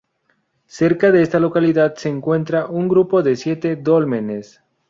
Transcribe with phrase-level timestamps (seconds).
[0.65, 4.59] Cerca de esta localidad se encuentra un grupo de siete dólmenes.